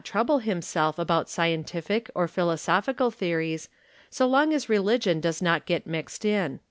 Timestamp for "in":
6.25-6.59